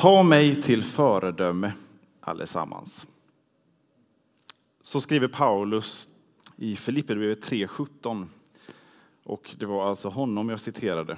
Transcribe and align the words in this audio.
Ta 0.00 0.22
mig 0.22 0.62
till 0.62 0.84
föredöme 0.84 1.72
allesammans. 2.20 3.06
Så 4.82 5.00
skriver 5.00 5.28
Paulus 5.28 6.08
i 6.56 6.76
Filipperbrevet 6.76 7.50
3.17. 7.50 8.26
Och 9.24 9.54
det 9.58 9.66
var 9.66 9.88
alltså 9.88 10.08
honom 10.08 10.48
jag 10.48 10.60
citerade. 10.60 11.16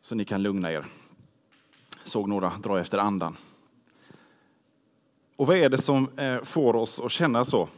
Så 0.00 0.14
ni 0.14 0.24
kan 0.24 0.42
lugna 0.42 0.72
er. 0.72 0.86
Såg 2.04 2.28
några 2.28 2.52
dra 2.62 2.80
efter 2.80 2.98
andan. 2.98 3.36
Och 5.36 5.46
vad 5.46 5.56
är 5.56 5.68
det 5.68 5.78
som 5.78 6.08
eh, 6.18 6.42
får 6.42 6.76
oss 6.76 7.00
att 7.00 7.12
känna 7.12 7.44
så? 7.44 7.68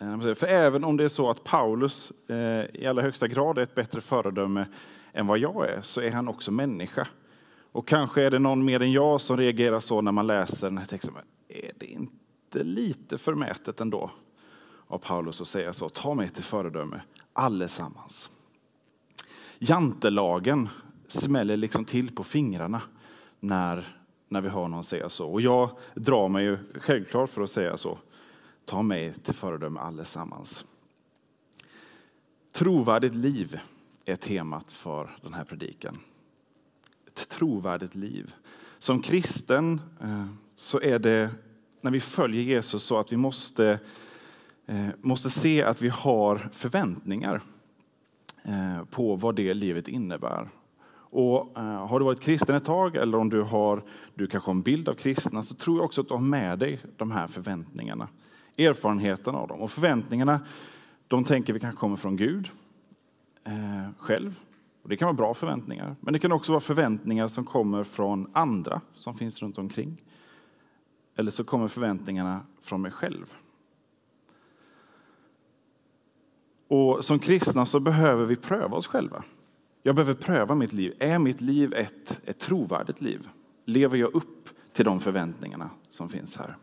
Eh, 0.00 0.20
För 0.20 0.46
även 0.46 0.84
om 0.84 0.96
det 0.96 1.04
är 1.04 1.08
så 1.08 1.30
att 1.30 1.44
Paulus 1.44 2.12
eh, 2.28 2.64
i 2.74 2.86
allra 2.86 3.02
högsta 3.02 3.28
grad 3.28 3.58
är 3.58 3.62
ett 3.62 3.74
bättre 3.74 4.00
föredöme 4.00 4.66
än 5.12 5.26
vad 5.26 5.38
jag 5.38 5.68
är, 5.68 5.82
så 5.82 6.00
är 6.00 6.10
han 6.10 6.28
också 6.28 6.50
människa. 6.50 7.08
Och 7.72 7.88
kanske 7.88 8.22
är 8.22 8.30
det 8.30 8.38
någon 8.38 8.64
mer 8.64 8.82
än 8.82 8.92
jag 8.92 9.20
som 9.20 9.36
reagerar 9.36 9.80
så 9.80 10.00
när 10.00 10.12
man 10.12 10.26
läser 10.26 10.66
den 10.66 10.78
här 10.78 10.86
texten. 10.86 11.14
Men 11.14 11.24
är 11.48 11.72
det 11.78 11.86
inte 11.86 12.62
lite 12.62 13.18
förmätet 13.18 13.80
ändå 13.80 14.10
av 14.86 14.98
Paulus 14.98 15.40
att 15.40 15.48
säga 15.48 15.72
så? 15.72 15.88
Ta 15.88 16.14
mig 16.14 16.28
till 16.28 16.44
föredöme, 16.44 17.00
allesammans. 17.32 18.30
Jantelagen 19.58 20.68
smäller 21.06 21.56
liksom 21.56 21.84
till 21.84 22.14
på 22.14 22.24
fingrarna 22.24 22.82
när, 23.40 23.96
när 24.28 24.40
vi 24.40 24.48
hör 24.48 24.68
någon 24.68 24.84
säga 24.84 25.08
så. 25.08 25.28
Och 25.28 25.40
jag 25.40 25.70
drar 25.94 26.28
mig 26.28 26.44
ju 26.44 26.58
självklart 26.74 27.30
för 27.30 27.42
att 27.42 27.50
säga 27.50 27.76
så. 27.76 27.98
Ta 28.64 28.82
mig 28.82 29.12
till 29.12 29.34
föredöme 29.34 29.80
allesammans. 29.80 30.64
Trovärdigt 32.52 33.14
liv 33.14 33.60
är 34.04 34.16
temat 34.16 34.72
för 34.72 35.18
den 35.22 35.34
här 35.34 35.44
predikan. 35.44 35.98
Ett 37.18 37.28
trovärdigt 37.28 37.94
liv. 37.94 38.34
Som 38.78 39.02
kristen 39.02 39.80
eh, 40.00 40.26
så 40.54 40.80
är 40.80 40.98
det 40.98 41.30
när 41.80 41.90
vi 41.90 42.00
följer 42.00 42.42
Jesus 42.42 42.82
så 42.82 42.98
att 42.98 43.12
vi 43.12 43.16
måste, 43.16 43.78
eh, 44.66 44.86
måste 45.00 45.30
se 45.30 45.62
att 45.62 45.82
vi 45.82 45.88
har 45.88 46.48
förväntningar 46.52 47.40
eh, 48.42 48.84
på 48.90 49.16
vad 49.16 49.34
det 49.34 49.54
livet 49.54 49.88
innebär. 49.88 50.48
Och 51.10 51.58
har 51.88 51.98
du 51.98 52.04
varit 52.04 52.20
kristen 52.20 52.54
ett 52.54 52.64
tag 52.64 52.96
eller 52.96 53.18
om 53.18 53.28
du 53.28 53.42
har 53.42 53.82
du 54.14 54.26
kanske 54.26 54.48
har 54.48 54.54
en 54.54 54.62
bild 54.62 54.88
av 54.88 54.94
kristna 54.94 55.42
så 55.42 55.54
tror 55.54 55.76
jag 55.76 55.84
också 55.84 56.00
att 56.00 56.08
du 56.08 56.14
har 56.14 56.20
med 56.20 56.58
dig 56.58 56.80
de 56.96 57.10
här 57.10 57.26
förväntningarna. 57.26 58.08
Erfarenheten 58.58 59.34
av 59.34 59.48
dem. 59.48 59.60
Och 59.60 59.70
förväntningarna 59.70 60.40
de 61.08 61.24
tänker 61.24 61.52
vi 61.52 61.60
kanske 61.60 61.80
kommer 61.80 61.96
från 61.96 62.16
Gud 62.16 62.50
eh, 63.44 63.90
själv. 63.98 64.40
Och 64.88 64.90
det 64.90 64.96
kan 64.96 65.06
vara 65.06 65.16
bra 65.16 65.34
förväntningar, 65.34 65.96
men 66.00 66.12
det 66.12 66.18
kan 66.18 66.32
också 66.32 66.52
vara 66.52 66.60
förväntningar 66.60 67.28
som 67.28 67.44
kommer 67.44 67.84
från 67.84 68.30
andra 68.32 68.80
som 68.94 69.14
finns 69.14 69.42
runt 69.42 69.58
omkring. 69.58 70.02
Eller 71.16 71.30
så 71.30 71.44
kommer 71.44 71.68
förväntningarna 71.68 72.40
från 72.62 72.82
mig 72.82 72.90
själv. 72.90 73.34
Och 76.68 77.04
som 77.04 77.18
kristna 77.18 77.66
så 77.66 77.80
behöver 77.80 78.24
vi 78.24 78.36
pröva 78.36 78.76
oss 78.76 78.86
själva. 78.86 79.24
Jag 79.82 79.94
behöver 79.94 80.14
pröva 80.14 80.54
mitt 80.54 80.72
liv. 80.72 80.94
Är 80.98 81.18
mitt 81.18 81.40
liv 81.40 81.74
ett, 81.74 82.20
ett 82.24 82.38
trovärdigt 82.38 83.00
liv? 83.00 83.28
Lever 83.64 83.96
jag 83.98 84.14
upp 84.14 84.48
till 84.72 84.84
de 84.84 85.00
förväntningarna 85.00 85.70
som 85.88 86.08
finns 86.08 86.36
här? 86.36 86.56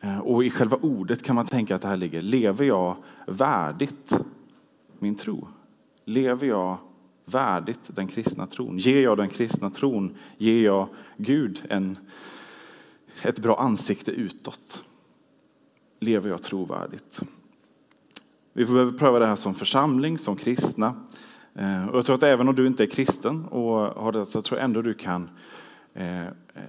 Eh, 0.00 0.18
och 0.18 0.44
i 0.44 0.50
själva 0.50 0.76
ordet 0.76 1.22
kan 1.22 1.36
man 1.36 1.46
tänka 1.46 1.76
att 1.76 1.82
det 1.82 1.88
här 1.88 1.96
ligger, 1.96 2.20
lever 2.20 2.64
jag 2.64 2.96
värdigt 3.26 4.18
min 4.98 5.14
tro? 5.14 5.48
Lever 6.08 6.46
jag 6.46 6.78
värdigt 7.24 7.80
den 7.86 8.08
kristna 8.08 8.46
tron? 8.46 8.78
Ger 8.78 9.02
jag 9.02 9.16
den 9.16 9.28
kristna 9.28 9.70
tron, 9.70 10.16
ger 10.38 10.64
jag 10.64 10.88
Gud 11.16 11.62
en, 11.68 11.98
ett 13.22 13.38
bra 13.38 13.60
ansikte 13.60 14.10
utåt? 14.10 14.82
Lever 16.00 16.30
jag 16.30 16.42
trovärdigt? 16.42 17.20
Vi 18.52 18.64
behöver 18.64 18.98
pröva 18.98 19.18
det 19.18 19.26
här 19.26 19.36
som 19.36 19.54
församling, 19.54 20.18
som 20.18 20.36
kristna. 20.36 20.94
Eh, 21.54 21.88
och 21.88 21.96
jag 21.96 22.04
tror 22.06 22.16
att 22.16 22.22
även 22.22 22.48
om 22.48 22.54
du 22.54 22.66
inte 22.66 22.82
är 22.82 22.90
kristen 22.90 23.44
och 23.44 24.02
har 24.02 24.12
det, 24.12 24.26
så 24.26 24.42
tror 24.42 24.58
jag 24.58 24.64
ändå 24.64 24.82
du 24.82 24.94
kan 24.94 25.30
eh, 25.94 26.24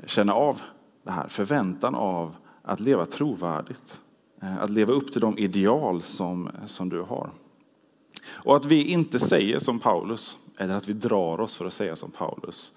känna 0.05 0.33
av 0.33 0.61
det 1.03 1.11
här, 1.11 1.27
förväntan 1.27 1.95
av 1.95 2.35
att 2.61 2.79
leva 2.79 3.05
trovärdigt. 3.05 4.01
Eh, 4.41 4.57
att 4.57 4.69
leva 4.69 4.93
upp 4.93 5.11
till 5.11 5.21
de 5.21 5.37
ideal 5.37 6.01
som, 6.01 6.49
som 6.65 6.89
du 6.89 7.01
har. 7.01 7.29
Och 8.29 8.55
att 8.55 8.65
vi 8.65 8.83
inte 8.83 9.19
säger 9.19 9.59
som 9.59 9.79
Paulus, 9.79 10.37
eller 10.57 10.75
att 10.75 10.89
vi 10.89 10.93
drar 10.93 11.39
oss 11.39 11.55
för 11.55 11.65
att 11.65 11.73
säga 11.73 11.95
som 11.95 12.11
Paulus. 12.11 12.71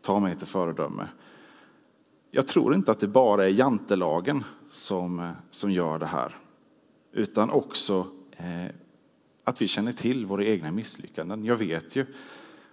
Ta 0.00 0.20
mig 0.20 0.36
till 0.36 0.46
föredöme. 0.46 1.08
Jag 2.30 2.46
tror 2.46 2.74
inte 2.74 2.92
att 2.92 3.00
det 3.00 3.08
bara 3.08 3.44
är 3.44 3.50
jantelagen 3.50 4.44
som, 4.70 5.20
eh, 5.20 5.30
som 5.50 5.70
gör 5.72 5.98
det 5.98 6.06
här. 6.06 6.36
Utan 7.12 7.50
också 7.50 8.06
eh, 8.32 8.74
att 9.44 9.62
vi 9.62 9.68
känner 9.68 9.92
till 9.92 10.26
våra 10.26 10.44
egna 10.44 10.70
misslyckanden. 10.70 11.44
Jag 11.44 11.56
vet 11.56 11.96
ju 11.96 12.06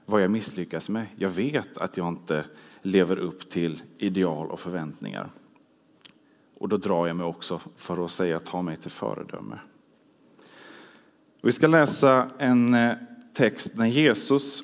vad 0.05 0.23
jag 0.23 0.31
misslyckas 0.31 0.89
med. 0.89 1.05
Jag 1.15 1.29
vet 1.29 1.77
att 1.77 1.97
jag 1.97 2.07
inte 2.07 2.45
lever 2.81 3.17
upp 3.17 3.49
till 3.49 3.81
ideal 3.97 4.51
och 4.51 4.59
förväntningar. 4.59 5.29
Och 6.57 6.69
då 6.69 6.77
drar 6.77 7.07
jag 7.07 7.15
mig 7.15 7.25
också 7.25 7.61
för 7.75 8.05
att 8.05 8.11
säga 8.11 8.39
ta 8.39 8.61
mig 8.61 8.77
till 8.77 8.91
föredöme. 8.91 9.59
Vi 11.45 11.51
ska 11.51 11.67
läsa 11.67 12.27
en 12.37 12.73
eh, 12.73 12.91
text 13.33 13.77
när 13.77 13.85
Jesus 13.85 14.63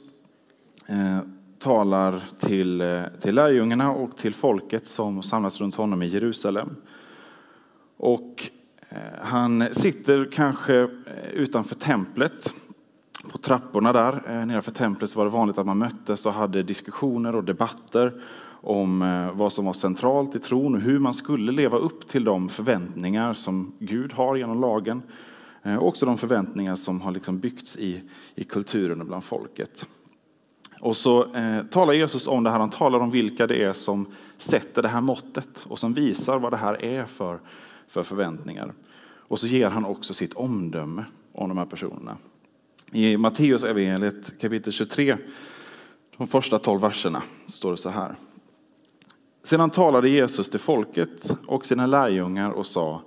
eh, 0.87 1.19
talar 1.57 2.23
till, 2.39 2.81
eh, 2.81 3.03
till 3.21 3.35
lärjungarna 3.35 3.91
och 3.91 4.17
till 4.17 4.33
folket 4.33 4.87
som 4.87 5.23
samlas 5.23 5.61
runt 5.61 5.75
honom 5.75 6.03
i 6.03 6.07
Jerusalem. 6.07 6.75
Och 7.97 8.49
han 9.21 9.67
sitter 9.71 10.29
kanske 10.31 10.89
utanför 11.33 11.75
templet, 11.75 12.53
på 13.31 13.37
trapporna 13.37 13.93
där. 13.93 14.45
Nedanför 14.45 14.71
templet 14.71 15.15
var 15.15 15.25
det 15.25 15.31
vanligt 15.31 15.57
att 15.57 15.65
man 15.65 15.77
möttes 15.77 16.25
och 16.25 16.33
hade 16.33 16.63
diskussioner 16.63 17.35
och 17.35 17.43
debatter 17.43 18.21
om 18.51 18.99
vad 19.33 19.53
som 19.53 19.65
var 19.65 19.73
centralt 19.73 20.35
i 20.35 20.39
tron 20.39 20.75
och 20.75 20.81
hur 20.81 20.99
man 20.99 21.13
skulle 21.13 21.51
leva 21.51 21.77
upp 21.77 22.07
till 22.07 22.23
de 22.23 22.49
förväntningar 22.49 23.33
som 23.33 23.71
Gud 23.79 24.13
har 24.13 24.35
genom 24.35 24.61
lagen 24.61 25.01
och 25.63 25.87
också 25.87 26.05
de 26.05 26.17
förväntningar 26.17 26.75
som 26.75 27.01
har 27.01 27.11
liksom 27.11 27.39
byggts 27.39 27.77
i, 27.77 28.01
i 28.35 28.43
kulturen 28.43 29.01
och 29.01 29.07
bland 29.07 29.23
folket. 29.23 29.85
Och 30.81 30.97
så 30.97 31.33
eh, 31.33 31.63
talar 31.63 31.93
Jesus 31.93 32.27
om 32.27 32.43
det 32.43 32.49
här, 32.49 32.59
han 32.59 32.69
talar 32.69 32.99
om 32.99 33.11
vilka 33.11 33.47
det 33.47 33.63
är 33.63 33.73
som 33.73 34.05
sätter 34.37 34.81
det 34.81 34.87
här 34.87 35.01
måttet 35.01 35.65
och 35.67 35.79
som 35.79 35.93
visar 35.93 36.39
vad 36.39 36.53
det 36.53 36.57
här 36.57 36.85
är 36.85 37.05
för, 37.05 37.39
för 37.87 38.03
förväntningar. 38.03 38.73
Och 39.01 39.39
så 39.39 39.47
ger 39.47 39.69
han 39.69 39.85
också 39.85 40.13
sitt 40.13 40.33
omdöme 40.33 41.05
om 41.33 41.49
de 41.49 41.57
här 41.57 41.65
personerna. 41.65 42.17
I 42.91 43.17
Matteus 43.17 43.63
evangeliet 43.63 44.41
kapitel 44.41 44.73
23, 44.73 45.17
de 46.17 46.27
första 46.27 46.59
tolv 46.59 46.81
verserna, 46.81 47.23
står 47.47 47.71
det 47.71 47.77
så 47.77 47.89
här. 47.89 48.15
Sedan 49.43 49.69
talade 49.69 50.09
Jesus 50.09 50.49
till 50.49 50.59
folket 50.59 51.37
och 51.47 51.65
sina 51.65 51.85
lärjungar 51.85 52.51
och 52.51 52.65
sa 52.65 53.01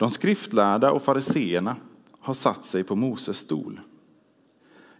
de 0.00 0.10
skriftlärda 0.10 0.92
och 0.92 1.02
fariseerna 1.02 1.76
har 2.20 2.34
satt 2.34 2.64
sig 2.64 2.84
på 2.84 2.96
Moses 2.96 3.38
stol. 3.38 3.80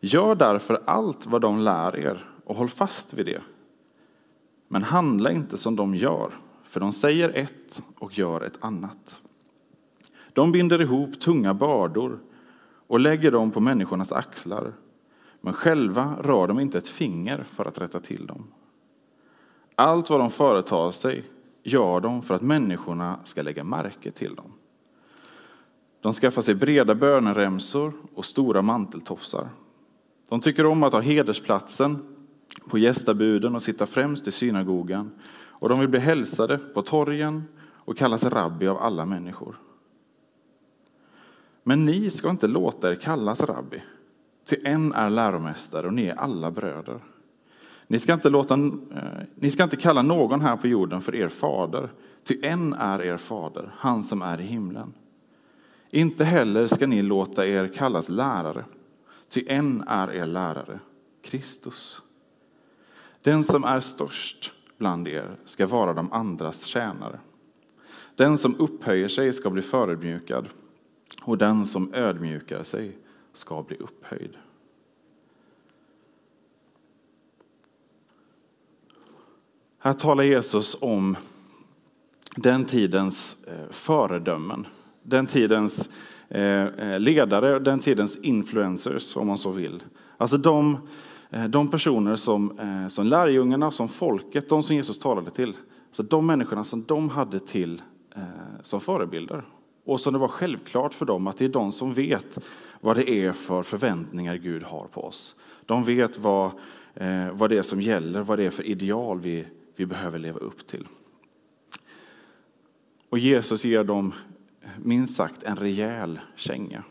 Gör 0.00 0.34
därför 0.34 0.82
allt 0.86 1.26
vad 1.26 1.40
de 1.40 1.58
lär 1.58 1.96
er 1.96 2.24
och 2.44 2.56
håll 2.56 2.68
fast 2.68 3.14
vid 3.14 3.26
det. 3.26 3.42
Men 4.68 4.82
handla 4.82 5.32
inte 5.32 5.56
som 5.56 5.76
de 5.76 5.94
gör, 5.94 6.32
för 6.64 6.80
de 6.80 6.92
säger 6.92 7.30
ett 7.34 7.82
och 7.98 8.18
gör 8.18 8.40
ett 8.40 8.58
annat. 8.60 9.16
De 10.32 10.52
binder 10.52 10.82
ihop 10.82 11.20
tunga 11.20 11.54
bördor 11.54 12.18
och 12.86 13.00
lägger 13.00 13.30
dem 13.30 13.50
på 13.50 13.60
människornas 13.60 14.12
axlar, 14.12 14.72
men 15.40 15.52
själva 15.52 16.16
rör 16.20 16.46
de 16.46 16.60
inte 16.60 16.78
ett 16.78 16.88
finger 16.88 17.44
för 17.50 17.64
att 17.64 17.78
rätta 17.78 18.00
till 18.00 18.26
dem. 18.26 18.46
Allt 19.74 20.10
vad 20.10 20.20
de 20.20 20.30
företar 20.30 20.90
sig 20.90 21.30
gör 21.62 22.00
de 22.00 22.22
för 22.22 22.34
att 22.34 22.42
människorna 22.42 23.20
ska 23.24 23.42
lägga 23.42 23.64
märke 23.64 24.10
till 24.10 24.34
dem. 24.34 24.52
De 26.00 26.12
skaffar 26.12 26.42
sig 26.42 26.54
breda 26.54 26.94
böneremsor 26.94 27.92
och 28.14 28.24
stora 28.24 28.62
manteltofsar. 28.62 29.48
De 30.28 30.40
tycker 30.40 30.66
om 30.66 30.82
att 30.82 30.92
ha 30.92 31.00
hedersplatsen 31.00 31.98
på 32.68 32.78
gästabuden 32.78 33.54
och 33.54 33.62
sitta 33.62 33.86
främst 33.86 34.28
i 34.28 34.30
synagogan. 34.32 35.10
Och 35.32 35.68
de 35.68 35.80
vill 35.80 35.88
bli 35.88 36.00
hälsade 36.00 36.58
på 36.58 36.82
torgen 36.82 37.44
och 37.68 37.96
kallas 37.96 38.24
rabbi 38.24 38.68
av 38.68 38.78
alla 38.78 39.06
människor. 39.06 39.56
Men 41.62 41.84
ni 41.84 42.10
ska 42.10 42.30
inte 42.30 42.46
låta 42.46 42.90
er 42.90 42.94
kallas 42.94 43.40
rabbi, 43.40 43.82
ty 44.48 44.56
en 44.64 44.92
är 44.92 45.10
läromästare 45.10 45.86
och 45.86 45.94
ni 45.94 46.06
är 46.06 46.14
alla 46.14 46.50
bröder. 46.50 47.00
Ni 47.86 47.98
ska, 47.98 48.14
inte 48.14 48.28
låta, 48.28 48.54
eh, 48.54 49.22
ni 49.34 49.50
ska 49.50 49.64
inte 49.64 49.76
kalla 49.76 50.02
någon 50.02 50.40
här 50.40 50.56
på 50.56 50.66
jorden 50.66 51.00
för 51.00 51.14
er 51.14 51.28
fader, 51.28 51.92
ty 52.24 52.38
en 52.42 52.72
är 52.72 53.02
er 53.02 53.16
fader, 53.16 53.74
han 53.76 54.02
som 54.02 54.22
är 54.22 54.40
i 54.40 54.44
himlen. 54.44 54.92
Inte 55.90 56.24
heller 56.24 56.66
ska 56.66 56.86
ni 56.86 57.02
låta 57.02 57.46
er 57.46 57.68
kallas 57.68 58.08
lärare, 58.08 58.64
ty 59.28 59.44
en 59.46 59.84
är 59.86 60.12
er 60.12 60.26
lärare, 60.26 60.80
Kristus. 61.22 62.02
Den 63.22 63.44
som 63.44 63.64
är 63.64 63.80
störst 63.80 64.52
bland 64.78 65.08
er 65.08 65.36
ska 65.44 65.66
vara 65.66 65.92
de 65.92 66.12
andras 66.12 66.64
tjänare. 66.64 67.20
Den 68.14 68.38
som 68.38 68.56
upphöjer 68.58 69.08
sig 69.08 69.32
ska 69.32 69.50
bli 69.50 69.62
förödmjukad 69.62 70.48
och 71.24 71.38
den 71.38 71.66
som 71.66 71.94
ödmjukar 71.94 72.62
sig 72.62 72.98
ska 73.32 73.62
bli 73.62 73.76
upphöjd. 73.76 74.36
Här 79.78 79.92
talar 79.92 80.24
Jesus 80.24 80.76
om 80.80 81.16
den 82.36 82.64
tidens 82.64 83.44
eh, 83.44 83.70
föredömen, 83.70 84.66
den 85.10 85.26
tidens 85.26 85.88
eh, 86.28 86.64
eh, 86.64 87.00
ledare, 87.00 87.58
den 87.58 87.78
tidens 87.80 88.16
influencers 88.16 89.16
om 89.16 89.26
man 89.26 89.38
så 89.38 89.50
vill. 89.50 89.82
Alltså 90.16 90.36
de, 90.36 90.76
eh, 91.30 91.44
de 91.44 91.70
personer 91.70 92.16
som, 92.16 92.60
som 92.90 93.06
lärjungarna, 93.06 93.70
som 93.70 93.88
folket, 93.88 94.48
de 94.48 94.62
som 94.62 94.76
Jesus 94.76 94.98
talade 94.98 95.30
till. 95.30 95.56
Så 95.92 96.02
de 96.02 96.26
människorna 96.26 96.64
som 96.64 96.84
de 96.84 97.08
hade 97.08 97.40
till 97.40 97.82
som 98.62 98.80
förebilder. 98.80 99.44
Och 99.84 100.00
som 100.00 100.12
det 100.12 100.18
var 100.18 100.28
självklart 100.28 100.94
för 100.94 101.06
dem 101.06 101.26
att 101.26 101.36
det 101.36 101.44
är 101.44 101.48
de 101.48 101.72
som 101.72 101.94
vet 101.94 102.38
vad 102.80 102.96
det 102.96 103.10
är 103.10 103.32
för 103.32 103.62
förväntningar 103.62 104.36
Gud 104.36 104.62
har 104.62 104.86
på 104.86 105.04
oss. 105.04 105.36
De 105.66 105.84
vet 105.84 106.18
vad, 106.18 106.50
vad 107.32 107.50
det 107.50 107.58
är 107.58 107.62
som 107.62 107.80
gäller, 107.80 108.22
vad 108.22 108.38
det 108.38 108.44
är 108.44 108.50
för 108.50 108.66
ideal 108.66 109.20
vi, 109.20 109.44
vi 109.76 109.86
behöver 109.86 110.18
leva 110.18 110.38
upp 110.38 110.66
till. 110.66 110.86
Och 113.10 113.18
Jesus 113.18 113.64
ger 113.64 113.84
dem 113.84 114.12
minst 114.78 115.16
sagt 115.16 115.42
en 115.42 115.56
rejäl 115.56 116.20
känga. 116.36 116.84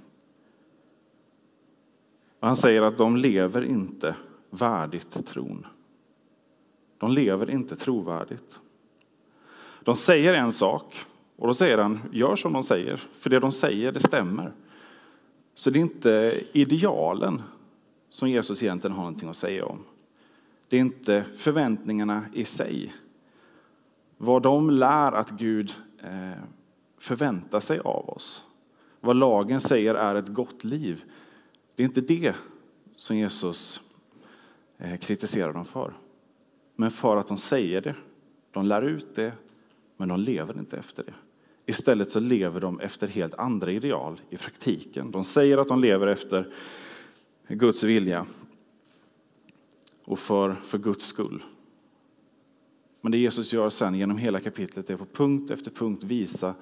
Han 2.39 2.55
säger 2.55 2.81
att 2.81 2.97
de 2.97 3.17
lever 3.17 3.61
inte 3.61 4.15
värdigt 4.49 5.25
tron. 5.27 5.67
De 6.97 7.11
lever 7.11 7.49
inte 7.49 7.75
trovärdigt. 7.75 8.59
De 9.83 9.95
säger 9.95 10.33
en 10.33 10.51
sak 10.51 11.05
och 11.35 11.47
då 11.47 11.53
säger 11.53 11.77
han, 11.77 11.99
gör 12.11 12.35
som 12.35 12.53
de 12.53 12.63
säger, 12.63 12.97
för 12.97 13.29
det 13.29 13.39
de 13.39 13.51
säger 13.51 13.91
det 13.91 13.99
stämmer. 13.99 14.53
Så 15.55 15.69
det 15.69 15.79
är 15.79 15.81
inte 15.81 16.41
idealen 16.53 17.41
som 18.09 18.27
Jesus 18.27 18.63
egentligen 18.63 18.95
har 18.95 19.03
någonting 19.03 19.29
att 19.29 19.35
säga 19.35 19.65
om. 19.65 19.79
Det 20.67 20.75
är 20.75 20.81
inte 20.81 21.25
förväntningarna 21.37 22.25
i 22.33 22.45
sig. 22.45 22.93
Vad 24.17 24.41
de 24.41 24.69
lär 24.69 25.11
att 25.11 25.29
Gud 25.29 25.73
eh, 26.03 26.43
förväntar 26.99 27.59
sig 27.59 27.79
av 27.79 28.09
oss. 28.09 28.43
Vad 29.01 29.15
lagen 29.15 29.61
säger 29.61 29.95
är 29.95 30.15
ett 30.15 30.27
gott 30.27 30.63
liv. 30.63 31.03
Det 31.75 31.83
är 31.83 31.87
inte 31.87 32.01
det 32.01 32.35
som 32.93 33.17
Jesus 33.17 33.81
eh, 34.77 34.97
kritiserar 34.97 35.53
dem 35.53 35.65
för. 35.65 35.93
Men 36.75 36.91
för 36.91 37.17
att 37.17 37.27
de 37.27 37.37
säger 37.37 37.81
det. 37.81 37.95
De 38.51 38.65
lär 38.65 38.81
ut 38.81 39.15
det, 39.15 39.33
men 39.97 40.09
de 40.09 40.19
lever 40.19 40.59
inte 40.59 40.77
efter 40.77 41.03
det. 41.03 41.13
Istället 41.65 42.11
så 42.11 42.19
lever 42.19 42.59
de 42.59 42.79
efter 42.79 43.07
helt 43.07 43.33
andra 43.33 43.71
ideal 43.71 44.21
i 44.29 44.37
praktiken. 44.37 45.11
De 45.11 45.23
säger 45.23 45.57
att 45.57 45.67
de 45.67 45.79
lever 45.79 46.07
efter 46.07 46.53
Guds 47.47 47.83
vilja, 47.83 48.25
och 50.05 50.19
för, 50.19 50.53
för 50.53 50.77
Guds 50.77 51.05
skull. 51.05 51.43
Men 53.01 53.11
det 53.11 53.17
Jesus 53.17 53.53
gör 53.53 53.69
sen 53.69 53.95
genom 53.95 54.17
hela 54.17 54.39
kapitlet 54.39 54.89
är 54.89 54.97
på 54.97 55.05
punkt 55.05 55.51
efter 55.51 55.71
punkt 55.71 56.03
visa 56.03 56.55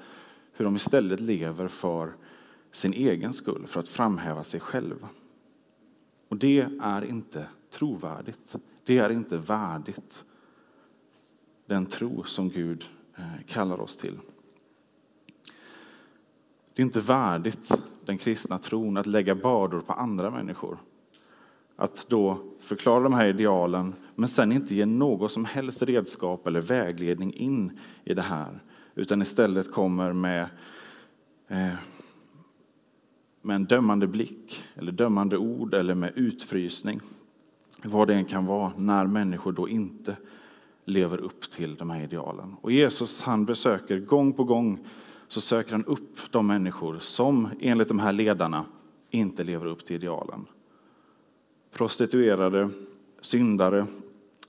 hur 0.51 0.65
de 0.65 0.75
istället 0.75 1.19
lever 1.19 1.67
för 1.67 2.15
sin 2.71 2.93
egen 2.93 3.33
skull, 3.33 3.67
för 3.67 3.79
att 3.79 3.89
framhäva 3.89 4.43
sig 4.43 4.59
själva. 4.59 5.09
Och 6.27 6.37
det 6.37 6.67
är 6.81 7.05
inte 7.05 7.47
trovärdigt. 7.69 8.55
Det 8.83 8.97
är 8.97 9.09
inte 9.09 9.37
värdigt 9.37 10.23
den 11.65 11.85
tro 11.85 12.23
som 12.23 12.49
Gud 12.49 12.85
eh, 13.15 13.45
kallar 13.47 13.81
oss 13.81 13.97
till. 13.97 14.19
Det 16.73 16.81
är 16.81 16.85
inte 16.85 17.01
värdigt 17.01 17.71
den 18.05 18.17
kristna 18.17 18.59
tron 18.59 18.97
att 18.97 19.07
lägga 19.07 19.35
bördor 19.35 19.81
på 19.81 19.93
andra 19.93 20.31
människor 20.31 20.77
att 21.79 22.05
då 22.09 22.37
förklara 22.59 23.03
de 23.03 23.13
här 23.13 23.27
idealen, 23.27 23.93
men 24.15 24.29
sen 24.29 24.51
inte 24.51 24.75
ge 24.75 24.85
något 24.85 25.31
som 25.31 25.45
helst 25.45 25.81
redskap 25.81 26.47
eller 26.47 26.61
vägledning 26.61 27.33
in 27.33 27.79
i 28.03 28.13
det 28.13 28.21
här, 28.21 28.63
utan 28.95 29.21
istället 29.21 29.71
kommer 29.71 30.13
med, 30.13 30.49
eh, 31.47 31.73
med 33.41 33.55
en 33.55 33.65
dömande 33.65 34.07
blick, 34.07 34.63
eller 34.75 34.91
dömande 34.91 35.37
ord, 35.37 35.73
eller 35.73 35.95
med 35.95 36.13
utfrysning. 36.15 36.99
Vad 37.83 38.07
det 38.07 38.13
än 38.13 38.25
kan 38.25 38.45
vara, 38.45 38.71
när 38.77 39.05
människor 39.05 39.51
då 39.51 39.69
inte 39.69 40.15
lever 40.85 41.17
upp 41.17 41.51
till 41.51 41.75
de 41.75 41.89
här 41.89 42.03
idealen. 42.03 42.55
Och 42.61 42.71
Jesus 42.71 43.21
han 43.21 43.45
besöker 43.45 43.97
gång 43.97 44.33
på 44.33 44.43
gång, 44.43 44.79
så 45.27 45.41
söker 45.41 45.71
han 45.71 45.85
upp 45.85 46.31
de 46.31 46.47
människor 46.47 46.99
som 46.99 47.47
enligt 47.59 47.87
de 47.87 47.99
här 47.99 48.11
ledarna 48.11 48.65
inte 49.11 49.43
lever 49.43 49.65
upp 49.65 49.85
till 49.85 49.95
idealen 49.95 50.45
prostituerade, 51.71 52.69
syndare, 53.21 53.87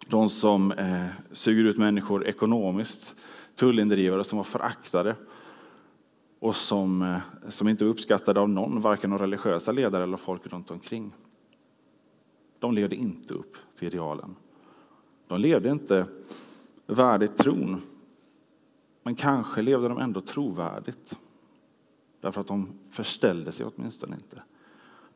de 0.08 0.28
som 0.28 0.72
eh, 0.72 1.06
suger 1.32 1.64
ut 1.64 1.78
människor 1.78 2.26
ekonomiskt, 2.26 3.16
tullindrivare 3.54 4.24
som 4.24 4.36
var 4.36 4.44
föraktade 4.44 5.16
och 6.38 6.56
som, 6.56 7.02
eh, 7.02 7.18
som 7.48 7.68
inte 7.68 7.84
uppskattade 7.84 8.40
av 8.40 8.48
någon, 8.48 8.80
varken 8.80 9.12
av 9.12 9.18
religiösa 9.18 9.72
ledare 9.72 10.02
eller 10.02 10.16
folk 10.16 10.46
runt 10.46 10.70
omkring. 10.70 11.12
De 12.58 12.74
levde 12.74 12.96
inte 12.96 13.34
upp 13.34 13.56
till 13.78 13.88
idealen. 13.88 14.36
De 15.26 15.40
levde 15.40 15.70
inte 15.70 16.06
värdigt 16.86 17.36
tron, 17.36 17.80
men 19.02 19.14
kanske 19.14 19.62
levde 19.62 19.88
de 19.88 19.98
ändå 19.98 20.20
trovärdigt. 20.20 21.16
Därför 22.20 22.40
att 22.40 22.46
de 22.46 22.68
förställde 22.90 23.52
sig 23.52 23.66
åtminstone 23.66 24.16
inte. 24.16 24.42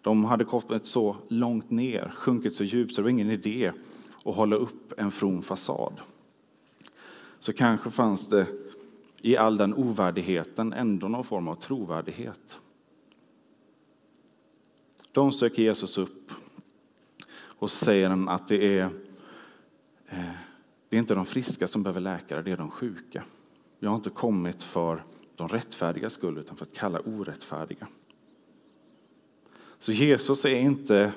De 0.03 0.25
hade 0.25 0.45
kommit 0.45 0.87
så 0.87 1.17
långt 1.29 1.71
ner, 1.71 2.15
sjunkit 2.17 2.55
så 2.55 2.65
djupt, 2.65 2.95
så 2.95 3.01
det 3.01 3.03
var 3.03 3.11
ingen 3.11 3.31
idé 3.31 3.73
att 4.25 4.37
hålla 4.37 4.57
upp 4.57 4.93
en 4.97 5.11
from 5.11 5.43
fasad. 5.43 6.01
Så 7.39 7.53
kanske 7.53 7.91
fanns 7.91 8.29
det 8.29 8.47
i 9.21 9.37
all 9.37 9.57
den 9.57 9.75
ovärdigheten 9.75 10.73
ändå 10.73 11.09
någon 11.09 11.25
form 11.25 11.49
av 11.49 11.55
trovärdighet. 11.55 12.61
De 15.13 15.33
söker 15.33 15.63
Jesus 15.63 15.99
upp 15.99 16.33
och 17.59 17.71
säger 17.71 18.31
att 18.31 18.49
det 18.49 18.79
är, 18.79 18.85
eh, 20.07 20.31
det 20.89 20.97
är 20.97 21.01
inte 21.01 21.15
de 21.15 21.27
friska 21.27 21.69
som 21.69 21.83
behöver 21.83 22.01
läkare, 22.01 22.43
det 22.43 22.51
är 22.51 22.57
de 22.57 22.71
sjuka. 22.71 23.25
Jag 23.79 23.91
har 23.91 23.97
inte 23.97 24.11
kommit 24.11 24.63
för 24.63 25.05
de 25.37 25.49
rättfärdiga 25.49 26.11
skull, 26.11 26.39
utan 26.39 26.57
för 26.57 26.65
att 26.65 26.75
kalla 26.75 27.01
orättfärdiga. 27.01 27.87
Så 29.83 29.93
Jesus 29.93 30.45
är 30.45 30.55
inte, 30.55 31.13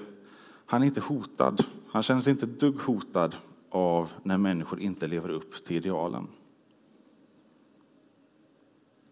han 0.66 0.82
är 0.82 0.86
inte 0.86 1.02
hotad. 1.02 1.66
Han 1.92 2.04
känner 2.04 2.22
sig 2.22 2.32
inte 2.32 2.46
dugg 2.46 2.80
hotad 2.80 3.36
av 3.70 4.12
när 4.24 4.38
människor 4.38 4.80
inte 4.80 5.08
lever 5.08 5.30
upp 5.30 5.66
till 5.66 5.76
idealen. 5.76 6.28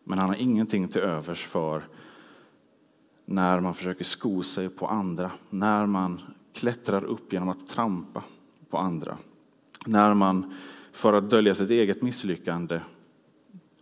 Men 0.04 0.20
han 0.20 0.30
har 0.30 0.36
ingenting 0.36 0.88
till 0.88 1.02
övers 1.02 1.46
för 1.46 1.88
när 3.26 3.60
man 3.60 3.74
försöker 3.74 4.04
sko 4.04 4.44
sig 4.44 4.70
på 4.70 4.88
andra, 4.88 5.32
när 5.50 5.86
man 5.86 6.22
klättrar 6.54 7.04
upp 7.04 7.34
genom 7.34 7.50
att 7.50 7.68
trampa 7.68 8.24
på 8.70 8.78
andra, 8.78 9.18
när 9.86 10.14
man 10.14 10.54
för 10.92 11.14
att 11.14 11.30
dölja 11.30 11.56
sitt 11.56 11.70
eget 11.70 12.02
misslyckande 12.02 12.80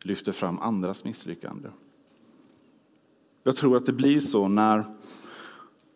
lyfter 0.04 0.32
fram 0.32 0.60
andras 0.60 1.04
misslyckande. 1.04 1.70
Jag 3.44 3.56
tror 3.56 3.78
att 3.78 3.86
det 3.86 3.94
blir 3.94 4.20
så 4.20 4.48
när 4.48 4.86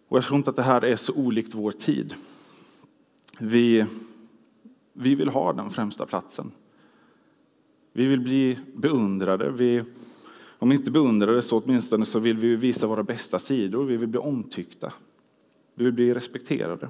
och 0.08 0.18
jag 0.18 0.24
tror 0.24 0.38
inte 0.38 0.50
att 0.50 0.56
det 0.56 0.62
här 0.62 0.86
är 0.86 0.96
så 0.96 1.14
olikt 1.14 1.54
vår 1.54 1.72
tid. 1.72 2.14
Vi, 3.40 3.86
vi 4.94 5.16
vill 5.16 5.30
ha 5.30 5.54
den 5.54 5.70
främsta 5.70 6.06
platsen. 6.06 6.52
Vi 7.94 8.06
vill 8.06 8.20
bli 8.20 8.60
beundrade. 8.76 9.52
Vi, 9.52 9.84
om 10.60 10.72
inte 10.72 10.92
beundrade 10.92 11.42
så 11.42 11.60
åtminstone 11.60 12.06
så 12.06 12.20
vill 12.20 12.38
vi 12.38 12.56
visa 12.56 12.88
våra 12.88 13.04
bästa 13.04 13.40
sidor. 13.40 13.86
Vi 13.86 13.98
vill 13.98 14.10
bli 14.10 14.20
omtyckta. 14.20 14.94
Vi 15.76 15.84
vill 15.84 15.94
bli 15.94 16.14
respekterade. 16.14 16.90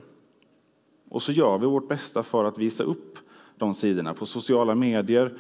Och 1.10 1.22
så 1.22 1.32
gör 1.32 1.58
vi 1.58 1.66
vårt 1.66 1.88
bästa 1.88 2.24
för 2.24 2.46
att 2.46 2.58
visa 2.58 2.84
upp 2.84 3.18
de 3.58 3.74
sidorna 3.74 4.14
på 4.14 4.26
sociala 4.26 4.76
medier, 4.76 5.38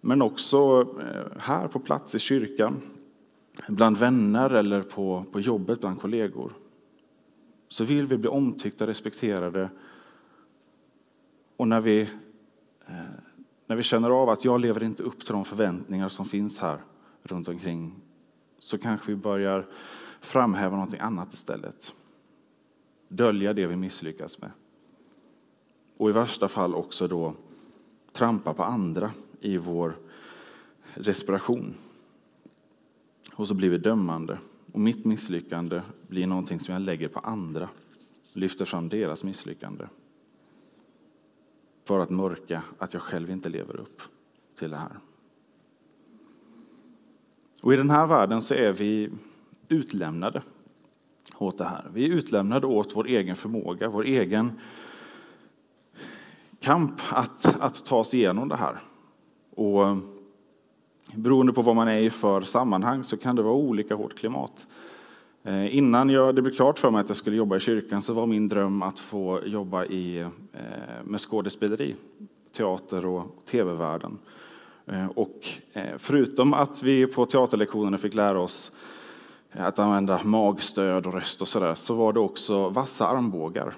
men 0.00 0.22
också 0.22 0.80
eh, 1.00 1.42
här 1.42 1.68
på 1.68 1.78
plats 1.78 2.14
i 2.14 2.18
kyrkan, 2.18 2.80
bland 3.68 3.96
vänner 3.96 4.50
eller 4.50 4.82
på, 4.82 5.24
på 5.32 5.40
jobbet 5.40 5.80
bland 5.80 6.00
kollegor 6.00 6.52
så 7.72 7.84
vill 7.84 8.06
vi 8.06 8.16
bli 8.16 8.28
omtyckta, 8.28 8.86
respekterade. 8.86 9.70
Och 11.56 11.68
när 11.68 11.80
vi, 11.80 12.00
eh, 12.86 12.96
när 13.66 13.76
vi 13.76 13.82
känner 13.82 14.10
av 14.10 14.28
att 14.28 14.44
jag 14.44 14.60
lever 14.60 14.82
inte 14.82 15.02
upp 15.02 15.20
till 15.20 15.32
de 15.32 15.44
förväntningar 15.44 16.08
som 16.08 16.24
finns 16.24 16.58
här 16.58 16.78
runt 17.22 17.48
omkring 17.48 17.94
så 18.58 18.78
kanske 18.78 19.10
vi 19.10 19.16
börjar 19.16 19.66
framhäva 20.20 20.76
någonting 20.76 21.00
annat 21.00 21.34
istället. 21.34 21.92
Dölja 23.08 23.52
det 23.52 23.66
vi 23.66 23.76
misslyckas 23.76 24.40
med. 24.40 24.50
och 25.96 26.08
i 26.08 26.12
värsta 26.12 26.48
fall 26.48 26.74
också 26.74 27.08
då 27.08 27.34
trampa 28.12 28.54
på 28.54 28.62
andra 28.62 29.10
i 29.40 29.56
vår 29.56 29.96
desperation. 30.94 31.74
Och 33.34 33.48
så 33.48 33.54
blir 33.54 33.70
vi 33.70 33.78
dömande. 33.78 34.38
Och 34.72 34.80
mitt 34.80 35.04
misslyckande 35.04 35.82
blir 36.08 36.26
någonting 36.26 36.60
som 36.60 36.72
jag 36.72 36.82
lägger 36.82 37.08
på 37.08 37.20
andra. 37.20 37.68
Lyfter 38.32 38.64
fram 38.64 38.88
deras 38.88 39.24
misslyckande. 39.24 39.84
För 41.84 41.98
att 41.98 42.10
mörka 42.10 42.62
att 42.78 42.92
jag 42.92 43.02
själv 43.02 43.30
inte 43.30 43.48
lever 43.48 43.76
upp 43.76 44.02
till 44.58 44.70
det 44.70 44.76
här. 44.76 44.98
Och 47.62 47.74
i 47.74 47.76
den 47.76 47.90
här 47.90 48.06
världen 48.06 48.42
så 48.42 48.54
är 48.54 48.72
vi 48.72 49.10
utlämnade 49.68 50.42
åt 51.38 51.58
det 51.58 51.64
här. 51.64 51.90
Vi 51.94 52.04
är 52.04 52.14
utlämnade 52.14 52.66
åt 52.66 52.96
vår 52.96 53.06
egen 53.06 53.36
förmåga, 53.36 53.88
vår 53.88 54.04
egen 54.04 54.60
kamp 56.60 57.00
att, 57.10 57.60
att 57.60 57.84
ta 57.84 57.96
oss 57.96 58.14
igenom 58.14 58.48
det 58.48 58.56
här. 58.56 58.78
Och 59.50 59.96
beroende 61.14 61.52
på 61.52 61.62
vad 61.62 61.76
man 61.76 61.88
är 61.88 62.00
i 62.00 62.10
för 62.10 62.40
sammanhang 62.40 63.04
så 63.04 63.16
kan 63.16 63.36
det 63.36 63.42
vara 63.42 63.54
olika 63.54 63.94
hårt 63.94 64.18
klimat. 64.18 64.66
Eh, 65.44 65.76
innan 65.76 66.10
jag, 66.10 66.34
det 66.34 66.42
blev 66.42 66.52
klart 66.52 66.78
för 66.78 66.90
mig 66.90 67.00
att 67.00 67.08
jag 67.08 67.16
skulle 67.16 67.36
jobba 67.36 67.56
i 67.56 67.60
kyrkan 67.60 68.02
så 68.02 68.12
var 68.12 68.26
min 68.26 68.48
dröm 68.48 68.82
att 68.82 68.98
få 68.98 69.40
jobba 69.46 69.84
i, 69.84 70.20
eh, 70.20 71.04
med 71.04 71.20
skådespeleri, 71.20 71.94
teater 72.56 73.06
och 73.06 73.26
tv-världen. 73.50 74.18
Eh, 74.86 75.06
och 75.06 75.48
förutom 75.98 76.54
att 76.54 76.82
vi 76.82 77.06
på 77.06 77.26
teaterlektionerna 77.26 77.98
fick 77.98 78.14
lära 78.14 78.40
oss 78.40 78.72
att 79.52 79.78
använda 79.78 80.20
magstöd 80.24 81.06
och 81.06 81.14
röst 81.14 81.42
och 81.42 81.48
sådär, 81.48 81.74
så 81.74 81.94
var 81.94 82.12
det 82.12 82.20
också 82.20 82.68
vassa 82.68 83.06
armbågar. 83.06 83.74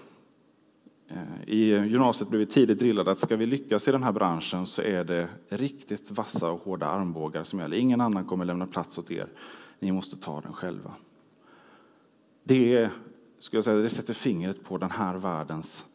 I 1.46 1.70
gymnasiet 1.70 2.30
blev 2.30 2.38
vi 2.38 2.46
tidigt 2.46 2.78
drillade 2.78 3.10
att 3.10 3.18
ska 3.18 3.36
vi 3.36 3.46
lyckas 3.46 3.88
i 3.88 3.92
den 3.92 4.02
här 4.02 4.12
branschen 4.12 4.66
så 4.66 4.82
är 4.82 5.04
det 5.04 5.28
riktigt 5.48 6.10
vassa 6.10 6.50
och 6.50 6.60
hårda 6.60 6.86
armbågar 6.86 7.44
som 7.44 7.58
gäller. 7.58 7.76
Ingen 7.76 8.00
annan 8.00 8.24
kommer 8.24 8.44
lämna 8.44 8.66
plats 8.66 8.98
åt 8.98 9.10
er. 9.10 9.26
Ni 9.78 9.92
måste 9.92 10.16
ta 10.16 10.40
den 10.40 10.52
själva. 10.52 10.94
Det, 12.44 12.90
skulle 13.38 13.58
jag 13.58 13.64
säga, 13.64 13.76
det 13.76 13.88
sätter 13.88 14.14
fingret 14.14 14.64
på 14.64 14.78
den 14.78 14.90
här 14.90 15.16
världens 15.16 15.86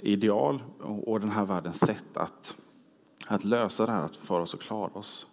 ideal 0.00 0.62
och 0.80 1.20
den 1.20 1.30
här 1.30 1.44
världens 1.44 1.80
sätt 1.80 2.16
att, 2.16 2.54
att 3.26 3.44
lösa 3.44 3.86
det 3.86 3.92
här, 3.92 4.02
att 4.02 4.16
för 4.16 4.40
oss 4.40 4.54
och 4.54 4.60
klara 4.60 4.90
oss. 4.92 5.26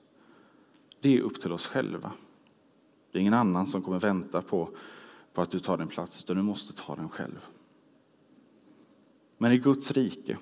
Det 0.99 1.17
är 1.17 1.21
upp 1.21 1.41
till 1.41 1.51
oss 1.51 1.67
själva. 1.67 2.11
Det 3.11 3.17
är 3.17 3.21
ingen 3.21 3.33
annan 3.33 3.67
som 3.67 3.81
kommer 3.81 3.99
vänta 3.99 4.41
på, 4.41 4.69
på 5.33 5.41
att 5.41 5.51
du 5.51 5.59
tar 5.59 5.77
din 5.77 5.87
plats, 5.87 6.19
utan 6.23 6.35
du 6.35 6.41
måste 6.41 6.73
ta 6.73 6.95
den 6.95 7.09
själv. 7.09 7.39
Men 9.41 9.51
i 9.51 9.57
Guds 9.57 9.91
rike 9.91 10.37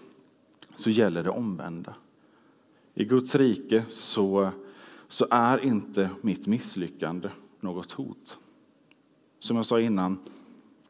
så 0.75 0.89
gäller 0.89 1.24
det 1.24 1.29
omvända. 1.29 1.96
I 2.94 3.06
Guds 3.06 3.36
rike 3.36 3.86
så, 3.89 4.51
så 5.08 5.27
är 5.32 5.65
inte 5.65 6.10
mitt 6.22 6.48
misslyckande 6.48 7.29
något 7.60 7.91
hot. 7.91 8.38
Som 9.39 9.56
jag 9.56 9.65
sa 9.65 9.79
innan, 9.79 10.18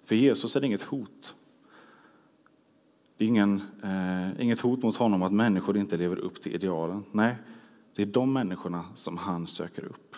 för 0.04 0.16
Jesus 0.16 0.56
är 0.56 0.62
det 0.62 0.68
inget 0.68 0.82
hot. 0.82 1.36
Det 3.18 3.26
är 3.26 3.28
ingen, 3.28 3.62
eh, 3.84 4.42
inget 4.42 4.60
hot 4.60 4.84
mot 4.84 4.96
honom 4.96 5.24
att 5.24 5.34
människor 5.34 5.78
inte 5.78 5.98
lever 5.98 6.20
upp 6.20 6.42
till 6.42 6.56
idealen. 6.56 7.04
Nej, 7.12 7.36
det 7.96 8.02
är 8.02 8.06
de 8.06 8.34
människorna 8.34 8.86
som 8.96 9.18
han 9.18 9.48
söker 9.48 9.86
upp. 9.86 10.16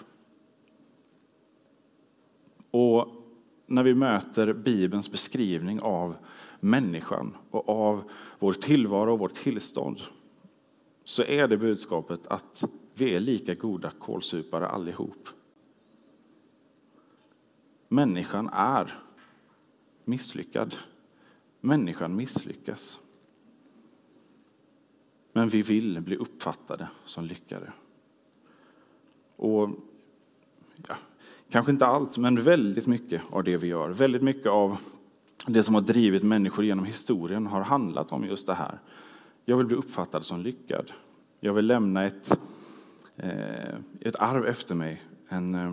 Och 2.72 3.08
när 3.66 3.84
vi 3.84 3.94
möter 3.94 4.54
Bibelns 4.54 5.12
beskrivning 5.12 5.80
av 5.80 6.16
människan 6.64 7.38
och 7.52 7.70
av 7.70 8.04
vår 8.40 8.54
tillvaro 8.54 9.14
och 9.14 9.20
vårt 9.20 9.34
tillstånd 9.34 10.02
så 11.04 11.24
är 11.24 11.48
det 11.48 11.58
budskapet 11.58 12.28
att 12.28 12.64
vi 12.94 13.16
är 13.16 13.20
lika 13.20 13.56
goda 13.56 13.92
kålsupare 14.00 14.68
allihop. 14.68 15.30
Människan 17.88 18.50
är 18.54 18.94
misslyckad. 20.06 20.76
Människan 21.62 22.16
misslyckas. 22.16 23.00
Men 25.34 25.50
vi 25.50 25.62
vill 25.62 26.02
bli 26.02 26.16
uppfattade 26.16 26.88
som 27.06 27.26
lyckade. 27.26 27.74
Och 29.36 29.70
ja, 30.88 30.96
Kanske 31.52 31.72
inte 31.72 31.86
allt, 31.86 32.18
men 32.18 32.44
väldigt 32.44 32.88
mycket 32.88 33.22
av 33.30 33.44
det 33.44 33.58
vi 33.58 33.68
gör. 33.68 33.90
Väldigt 33.90 34.22
mycket 34.22 34.48
av 34.48 34.78
det 35.48 35.64
som 35.64 35.76
har 35.76 35.82
drivit 35.82 36.24
människor 36.24 36.66
genom 36.66 36.86
historien 36.86 37.48
har 37.48 37.62
handlat 37.62 38.12
om 38.12 38.26
just 38.26 38.48
det 38.48 38.54
här. 38.54 38.80
Jag 39.46 39.58
vill 39.58 39.66
bli 39.66 39.76
uppfattad 39.76 40.26
som 40.26 40.42
lyckad. 40.42 40.92
Jag 41.40 41.54
vill 41.54 41.68
lämna 41.68 42.06
ett, 42.06 42.40
eh, 43.16 43.76
ett 44.00 44.20
arv 44.20 44.46
efter 44.46 44.76
mig. 44.76 45.02
Eh, 45.30 45.72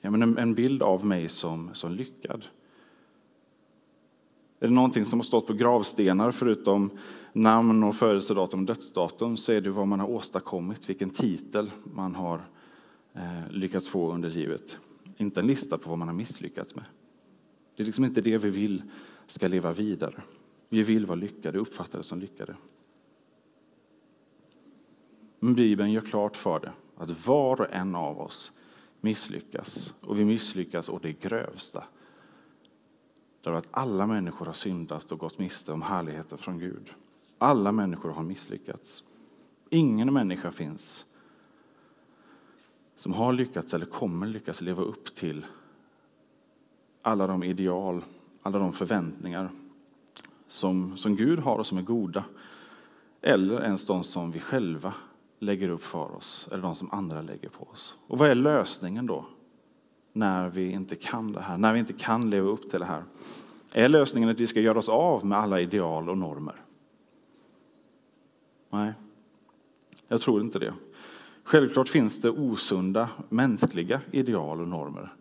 en, 0.00 0.38
en 0.38 0.54
bild 0.54 0.82
av 0.82 1.06
mig 1.06 1.28
som, 1.28 1.70
som 1.72 1.92
lyckad. 1.92 2.44
Är 4.60 4.68
det 4.68 4.74
någonting 4.74 5.04
som 5.04 5.18
har 5.18 5.24
stått 5.24 5.46
på 5.46 5.52
gravstenar 5.52 6.30
förutom 6.30 6.90
namn 7.32 7.84
och 7.84 7.94
födelsedatum 7.94 8.60
och 8.60 8.66
dödsdatum 8.66 9.36
så 9.36 9.52
är 9.52 9.60
det 9.60 9.70
vad 9.70 9.88
man 9.88 10.00
har 10.00 10.10
åstadkommit, 10.10 10.88
vilken 10.88 11.10
titel 11.10 11.70
man 11.84 12.14
har 12.14 12.46
eh, 13.14 13.50
lyckats 13.50 13.88
få 13.88 14.12
under 14.12 14.30
livet. 14.30 14.76
Inte 15.16 15.40
en 15.40 15.46
lista 15.46 15.78
på 15.78 15.90
vad 15.90 15.98
man 15.98 16.08
har 16.08 16.14
misslyckats 16.14 16.74
med. 16.74 16.84
Det 17.76 17.82
är 17.82 17.84
liksom 17.84 18.04
inte 18.04 18.20
det 18.20 18.38
vi 18.38 18.50
vill 18.50 18.82
ska 19.26 19.48
leva 19.48 19.72
vidare. 19.72 20.22
Vi 20.68 20.82
vill 20.82 21.06
vara 21.06 21.18
lyckade, 21.18 21.58
uppfattade 21.58 22.04
som 22.04 22.18
lyckade. 22.18 22.56
Men 25.38 25.54
Bibeln 25.54 25.92
gör 25.92 26.00
klart 26.00 26.36
för 26.36 26.60
det 26.60 26.72
att 26.96 27.26
var 27.26 27.60
och 27.60 27.72
en 27.72 27.94
av 27.94 28.20
oss 28.20 28.52
misslyckas. 29.00 29.94
Och 30.00 30.18
vi 30.18 30.24
misslyckas 30.24 30.88
å 30.88 30.98
det 31.02 31.12
grövsta. 31.12 31.84
Därför 33.40 33.58
att 33.58 33.68
alla 33.70 34.06
människor 34.06 34.46
har 34.46 34.52
syndat 34.52 35.12
och 35.12 35.18
gått 35.18 35.38
miste 35.38 35.72
om 35.72 35.82
härligheten 35.82 36.38
från 36.38 36.58
Gud. 36.58 36.90
Alla 37.38 37.72
människor 37.72 38.10
har 38.10 38.22
misslyckats. 38.22 39.04
Ingen 39.70 40.12
människa 40.12 40.50
finns 40.50 41.06
som 42.96 43.12
har 43.12 43.32
lyckats 43.32 43.74
eller 43.74 43.86
kommer 43.86 44.26
lyckas 44.26 44.60
leva 44.60 44.82
upp 44.82 45.14
till 45.14 45.46
alla 47.04 47.26
de 47.26 47.42
ideal, 47.42 48.04
alla 48.42 48.58
de 48.58 48.72
förväntningar 48.72 49.50
som, 50.46 50.96
som 50.96 51.16
Gud 51.16 51.38
har 51.38 51.58
och 51.58 51.66
som 51.66 51.78
är 51.78 51.82
goda. 51.82 52.24
Eller 53.22 53.62
ens 53.62 53.86
de 53.86 54.04
som 54.04 54.30
vi 54.30 54.40
själva 54.40 54.94
lägger 55.38 55.68
upp 55.68 55.82
för 55.82 56.16
oss, 56.16 56.48
eller 56.52 56.62
de 56.62 56.74
som 56.74 56.90
andra 56.92 57.22
lägger 57.22 57.48
på 57.48 57.68
oss. 57.72 57.96
Och 58.06 58.18
vad 58.18 58.30
är 58.30 58.34
lösningen 58.34 59.06
då? 59.06 59.24
När 60.12 60.48
vi 60.48 60.70
inte 60.70 60.94
kan 60.94 61.32
det 61.32 61.40
här, 61.40 61.58
när 61.58 61.72
vi 61.72 61.78
inte 61.78 61.92
kan 61.92 62.30
leva 62.30 62.48
upp 62.48 62.70
till 62.70 62.80
det 62.80 62.86
här. 62.86 63.04
Är 63.74 63.88
lösningen 63.88 64.30
att 64.30 64.40
vi 64.40 64.46
ska 64.46 64.60
göra 64.60 64.78
oss 64.78 64.88
av 64.88 65.26
med 65.26 65.38
alla 65.38 65.60
ideal 65.60 66.08
och 66.08 66.18
normer? 66.18 66.60
Nej, 68.70 68.92
jag 70.08 70.20
tror 70.20 70.40
inte 70.40 70.58
det. 70.58 70.74
Självklart 71.44 71.88
finns 71.88 72.20
det 72.20 72.30
osunda 72.30 73.08
mänskliga 73.28 74.00
ideal 74.10 74.60
och 74.60 74.68
normer. 74.68 75.14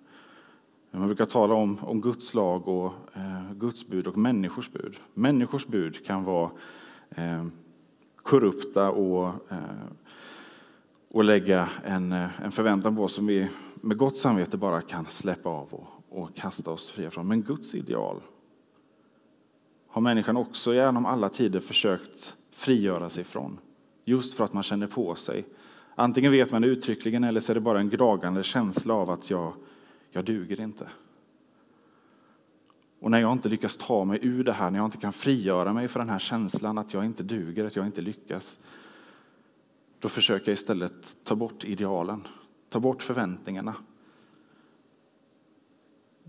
Man 0.95 1.07
brukar 1.07 1.25
tala 1.25 1.53
om, 1.53 1.77
om 1.81 2.01
Guds 2.01 2.33
lag 2.33 2.67
och 2.67 2.93
eh, 3.13 3.53
Guds 3.53 3.88
bud 3.88 4.07
och 4.07 4.17
människors 4.17 4.69
bud. 4.71 4.95
Människors 5.13 5.67
bud 5.67 6.05
kan 6.05 6.23
vara 6.23 6.51
eh, 7.09 7.45
korrupta 8.15 8.91
och, 8.91 9.27
eh, 9.27 9.57
och 11.12 11.23
lägga 11.23 11.69
en, 11.83 12.12
eh, 12.12 12.41
en 12.41 12.51
förväntan 12.51 12.95
på 12.95 13.03
oss 13.03 13.13
som 13.13 13.27
vi 13.27 13.50
med 13.75 13.97
gott 13.97 14.17
samvete 14.17 14.57
bara 14.57 14.81
kan 14.81 15.05
släppa 15.05 15.50
av 15.50 15.67
och, 15.71 16.19
och 16.19 16.35
kasta 16.35 16.71
oss 16.71 16.89
fria 16.89 17.09
från. 17.09 17.27
Men 17.27 17.41
Guds 17.41 17.75
ideal 17.75 18.21
har 19.88 20.01
människan 20.01 20.38
också 20.38 20.73
genom 20.73 21.05
alla 21.05 21.29
tider 21.29 21.59
försökt 21.59 22.35
frigöra 22.51 23.09
sig 23.09 23.23
från. 23.23 23.57
Just 24.05 24.33
för 24.33 24.43
att 24.43 24.53
man 24.53 24.63
känner 24.63 24.88
på 24.88 25.15
sig. 25.15 25.45
Antingen 25.95 26.31
vet 26.31 26.51
man 26.51 26.62
det 26.62 26.67
uttryckligen 26.67 27.23
eller 27.23 27.39
så 27.39 27.51
är 27.51 27.53
det 27.53 27.62
bara 27.62 27.79
en 27.79 27.89
dragande 27.89 28.43
känsla 28.43 28.93
av 28.93 29.09
att 29.09 29.29
jag 29.29 29.53
jag 30.13 30.25
duger 30.25 30.62
inte. 30.62 30.89
Och 33.00 33.12
när 33.12 33.22
jag 33.22 33.32
inte 33.32 33.50
lyckas 33.50 33.77
ta 33.77 34.05
mig 34.05 34.20
ur 34.22 34.43
det 34.43 34.51
här, 34.51 34.72
när 34.72 34.79
jag 34.79 34.88
inte 34.88 34.98
kan 34.98 35.13
frigöra 35.13 35.74
mig 35.74 35.88
för 35.88 36.00
den 36.00 36.10
här 36.10 36.20
känslan 36.20 36.77
att 36.77 36.93
jag 36.93 37.05
inte 37.05 37.24
duger, 37.24 37.65
att 37.65 37.75
jag 37.75 37.86
inte 37.86 38.01
lyckas, 38.01 38.60
då 40.00 40.10
försöker 40.10 40.51
jag 40.51 40.53
istället 40.53 41.17
ta 41.24 41.36
bort 41.36 41.63
idealen, 41.63 42.27
ta 42.70 42.79
bort 42.79 43.03
förväntningarna, 43.03 43.75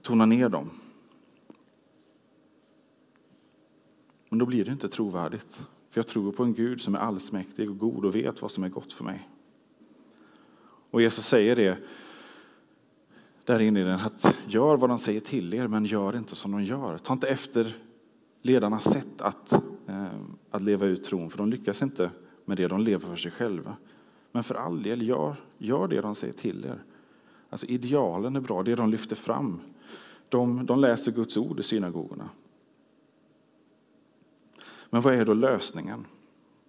tona 0.02 0.26
ner 0.26 0.48
dem. 0.48 0.70
Men 4.28 4.38
då 4.38 4.46
blir 4.46 4.64
det 4.64 4.72
inte 4.72 4.88
trovärdigt, 4.88 5.62
för 5.90 5.98
jag 5.98 6.06
tror 6.06 6.32
på 6.32 6.44
en 6.44 6.54
Gud 6.54 6.80
som 6.80 6.94
är 6.94 6.98
allsmäktig 6.98 7.70
och 7.70 7.78
god 7.78 8.04
och 8.04 8.14
vet 8.14 8.42
vad 8.42 8.50
som 8.50 8.64
är 8.64 8.68
gott 8.68 8.92
för 8.92 9.04
mig. 9.04 9.28
Och 10.90 11.02
Jesus 11.02 11.26
säger 11.26 11.56
det 11.56 11.78
där 13.44 13.60
inne 13.60 13.80
i 13.80 13.84
den 13.84 14.00
att 14.00 14.36
gör 14.46 14.76
vad 14.76 14.90
de 14.90 14.98
säger 14.98 15.20
till 15.20 15.54
er, 15.54 15.66
men 15.66 15.84
gör 15.84 16.16
inte 16.16 16.36
som 16.36 16.52
de 16.52 16.64
gör. 16.64 16.98
Ta 16.98 17.12
inte 17.12 17.28
efter 17.28 17.76
ledarnas 18.42 18.84
sätt 18.84 19.20
att, 19.20 19.52
eh, 19.86 20.06
att 20.50 20.62
leva 20.62 20.86
ut 20.86 21.04
tron, 21.04 21.30
för 21.30 21.38
de 21.38 21.50
lyckas 21.50 21.82
inte 21.82 22.10
med 22.44 22.56
det, 22.56 22.68
de 22.68 22.80
lever 22.80 23.08
för 23.08 23.16
sig 23.16 23.30
själva. 23.30 23.76
Men 24.32 24.44
för 24.44 24.54
all 24.54 24.82
del, 24.82 25.08
gör, 25.08 25.36
gör 25.58 25.88
det 25.88 26.00
de 26.00 26.14
säger 26.14 26.32
till 26.32 26.64
er. 26.64 26.82
Alltså 27.50 27.66
idealen 27.66 28.36
är 28.36 28.40
bra, 28.40 28.62
det 28.62 28.74
de 28.74 28.90
lyfter 28.90 29.16
fram. 29.16 29.60
De, 30.28 30.66
de 30.66 30.80
läser 30.80 31.12
Guds 31.12 31.36
ord 31.36 31.60
i 31.60 31.62
synagogorna. 31.62 32.28
Men 34.90 35.02
vad 35.02 35.14
är 35.14 35.24
då 35.24 35.34
lösningen? 35.34 36.04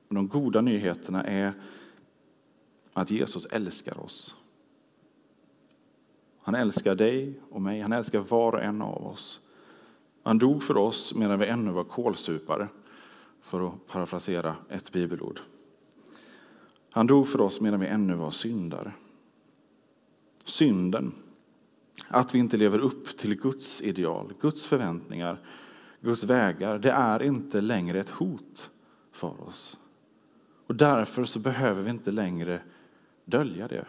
De 0.10 0.28
goda 0.28 0.62
nyheterna 0.62 1.24
är 1.24 1.54
att 2.94 3.12
Jesus 3.12 3.46
älskar 3.46 4.00
oss. 4.00 4.36
Han 6.46 6.56
älskar 6.56 6.96
dig 6.96 7.40
och 7.50 7.62
mig, 7.62 7.82
han 7.82 7.92
älskar 7.92 8.20
var 8.20 8.56
och 8.56 8.64
en 8.64 8.82
av 8.82 9.08
oss. 9.08 9.40
Han 10.24 10.38
dog 10.38 10.64
för 10.64 10.78
oss 10.78 11.14
medan 11.16 11.40
vi 11.40 11.46
ännu 11.46 11.72
var 11.72 11.84
kolsupare, 11.84 12.68
för 13.42 13.68
att 13.68 13.88
parafrasera 13.88 14.56
ett 14.70 14.92
bibelord. 14.92 15.40
Han 16.92 17.08
dog 17.08 17.28
för 17.28 17.42
oss 17.42 17.62
medan 17.62 17.80
vi 17.80 17.88
ännu 17.88 18.16
var 18.16 18.32
syndare. 18.32 18.92
Synden, 20.44 21.12
att 22.08 22.36
vi 22.36 22.40
inte 22.40 22.58
lever 22.58 22.80
upp 22.80 23.18
till 23.18 23.42
Guds 23.42 23.82
ideal, 23.82 24.34
Guds 24.42 24.64
förväntningar, 24.64 25.40
Guds 26.02 26.24
vägar, 26.24 26.80
det 26.80 26.92
är 26.92 27.24
inte 27.24 27.62
längre 27.62 28.00
ett 28.00 28.10
hot 28.10 28.72
för 29.12 29.48
oss. 29.48 29.78
Och 30.68 30.76
därför 30.76 31.26
så 31.26 31.40
behöver 31.40 31.82
vi 31.82 31.90
inte 31.90 32.12
längre 32.12 32.62
dölja 33.26 33.68
det. 33.68 33.86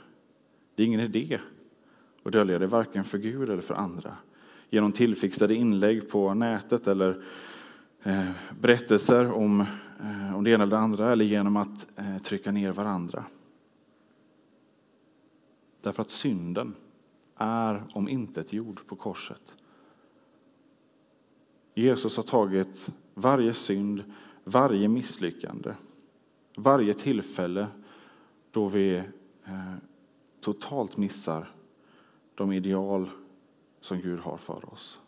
Det 0.75 0.83
är 0.83 0.87
ingen 0.87 1.01
idé 1.01 1.41
och 2.27 2.33
dölja 2.33 2.59
det, 2.59 2.67
varken 2.67 3.05
för 3.05 3.19
Gud 3.19 3.51
eller 3.51 3.63
för 3.63 3.75
andra. 3.75 4.17
Genom 4.71 4.93
tillfixade 4.93 5.55
inlägg 5.55 6.11
på 6.11 6.35
nätet 6.35 6.87
eller 6.87 7.23
eh, 8.03 8.31
berättelser 8.61 9.33
om, 9.33 9.61
eh, 10.01 10.37
om 10.37 10.45
det 10.45 10.51
ena 10.51 10.65
eller 10.65 10.77
det 10.77 10.83
andra 10.83 11.13
eller 11.13 11.25
genom 11.25 11.57
att 11.57 11.99
eh, 11.99 12.19
trycka 12.19 12.53
ner 12.53 12.73
varandra. 12.73 13.25
Därför 15.81 16.03
att 16.03 16.11
synden 16.11 16.75
är 17.37 17.83
om 17.93 18.09
intet 18.09 18.53
jord 18.53 18.81
på 18.87 18.97
korset. 18.97 19.55
Jesus 21.75 22.17
har 22.17 22.25
tagit 22.25 22.91
varje 23.15 23.55
synd, 23.55 24.05
varje 24.45 24.89
misslyckande, 24.89 25.75
varje 26.57 26.95
tillfälle 26.95 27.67
då 28.51 28.69
vi 28.69 28.97
eh, 29.45 29.75
totalt 30.41 30.97
missar 30.97 31.53
de 32.37 32.53
ideal 32.53 33.11
som 33.81 34.01
Gud 34.01 34.19
har 34.19 34.37
för 34.37 34.73
oss. 34.73 34.99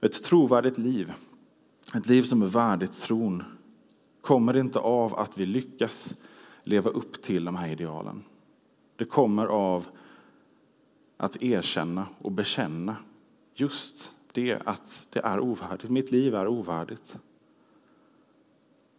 Ett 0.00 0.22
trovärdigt 0.22 0.78
liv, 0.78 1.12
ett 1.94 2.06
liv 2.06 2.22
som 2.22 2.42
är 2.42 2.46
värdigt 2.46 2.92
tron, 2.92 3.42
kommer 4.20 4.56
inte 4.56 4.78
av 4.78 5.14
att 5.14 5.38
vi 5.38 5.46
lyckas 5.46 6.14
leva 6.62 6.90
upp 6.90 7.22
till 7.22 7.44
de 7.44 7.56
här 7.56 7.68
idealen. 7.68 8.22
Det 8.96 9.04
kommer 9.04 9.46
av 9.46 9.86
att 11.16 11.42
erkänna 11.42 12.06
och 12.18 12.32
bekänna 12.32 12.96
just 13.54 14.14
det 14.32 14.62
att 14.66 15.06
det 15.10 15.20
är 15.20 15.40
ovärdigt. 15.40 15.90
Mitt 15.90 16.10
liv 16.10 16.34
är 16.34 16.46
ovärdigt. 16.46 17.18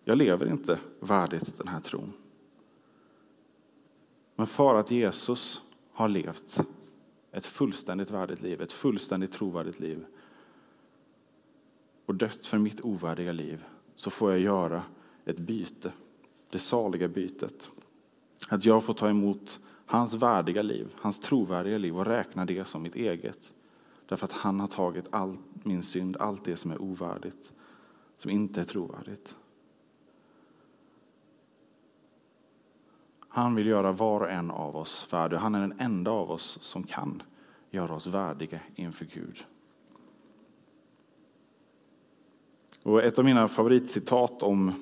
Jag 0.04 0.18
lever 0.18 0.50
inte 0.50 0.80
värdigt 1.00 1.58
den 1.58 1.68
här 1.68 1.80
tron. 1.80 2.14
Men 4.36 4.48
för 4.48 4.76
att 4.76 4.92
Jesus 4.92 5.62
har 5.92 6.08
levt 6.08 6.60
ett 7.32 7.46
fullständigt 7.46 8.12
värdigt 8.12 8.42
liv, 8.42 8.62
ett 8.62 8.74
fullständigt 8.74 9.32
trovärdigt 9.32 9.80
liv 9.80 10.06
och 12.06 12.16
dött 12.16 12.46
för 12.46 12.58
mitt 12.58 12.82
ovärdiga 12.82 13.32
liv 13.32 13.64
så 13.96 14.10
får 14.10 14.32
jag 14.32 14.40
göra 14.40 14.84
ett 15.26 15.38
byte, 15.38 15.92
det 16.50 16.60
saliga 16.60 17.08
bytet. 17.08 17.70
Att 18.50 18.66
jag 18.66 18.84
får 18.84 18.94
ta 18.94 19.10
emot 19.10 19.60
hans 19.86 20.14
värdiga 20.14 20.62
liv, 20.62 20.96
hans 21.00 21.20
trovärdiga 21.20 21.78
liv 21.78 21.98
och 21.98 22.06
räkna 22.06 22.46
det 22.46 22.66
som 22.66 22.84
mitt 22.84 22.96
eget. 22.96 23.54
Därför 24.06 24.26
att 24.26 24.32
han 24.32 24.60
har 24.60 24.68
tagit 24.68 25.06
all 25.10 25.38
min 25.64 25.84
synd, 25.84 26.18
allt 26.18 26.46
det 26.46 26.58
som 26.58 26.72
är 26.72 26.82
ovärdigt, 26.82 27.52
som 28.18 28.32
inte 28.32 28.62
är 28.62 28.66
trovärdigt. 28.66 29.36
Han 33.36 33.56
vill 33.56 33.68
göra 33.68 33.92
var 33.92 34.22
och 34.22 34.32
en 34.32 34.52
av 34.52 34.76
oss 34.76 35.08
värdig. 35.14 35.38
Han 35.38 35.56
är 35.56 35.62
den 35.62 35.80
enda 35.80 36.12
av 36.12 36.32
oss 36.32 36.58
som 36.62 36.84
kan 36.84 37.24
göra 37.70 37.94
oss 37.94 38.08
värdiga 38.08 38.60
inför 38.76 39.06
Gud. 39.06 39.46
Och 42.84 43.04
ett 43.04 43.20
av 43.20 43.26
mina 43.26 43.48
favoritcitat 43.48 44.44
om, 44.44 44.74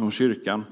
om 0.00 0.10
kyrkan 0.10 0.64